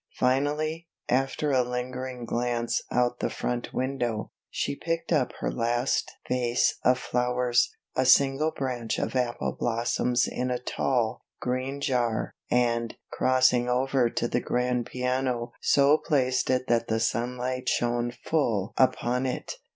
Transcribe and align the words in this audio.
Finally, 0.17 0.87
after 1.09 1.51
a 1.51 1.61
lingering 1.61 2.25
glance 2.25 2.81
out 2.91 3.19
the 3.19 3.29
front 3.29 3.71
window, 3.71 4.31
she 4.49 4.75
picked 4.75 5.11
up 5.13 5.31
her 5.41 5.51
last 5.51 6.11
vase 6.27 6.79
of 6.83 6.97
flowers, 6.97 7.69
a 7.95 8.03
single 8.03 8.49
branch 8.49 8.97
of 8.97 9.15
apple 9.15 9.51
blossoms 9.55 10.27
in 10.27 10.49
a 10.49 10.57
tall, 10.57 11.21
green 11.39 11.79
jar, 11.79 12.33
and, 12.49 12.95
crossing 13.11 13.69
over 13.69 14.09
to 14.09 14.27
the 14.27 14.41
grand 14.41 14.87
piano 14.87 15.51
so 15.61 15.99
placed 15.99 16.49
it 16.49 16.65
that 16.65 16.87
the 16.87 16.99
sunlight 16.99 17.69
shone 17.69 18.09
full 18.11 18.73
upon 18.77 19.27
it. 19.27 19.53